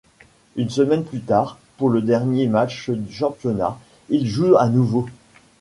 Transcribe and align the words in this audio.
Une 0.55 0.71
semaine 0.71 1.03
plus 1.05 1.19
tard, 1.19 1.59
pour 1.77 1.91
le 1.91 2.01
dernier 2.01 2.47
match 2.47 2.89
du 2.89 3.13
championnat, 3.13 3.77
il 4.09 4.25
joue 4.25 4.57
à 4.57 4.67
nouveau. 4.67 5.07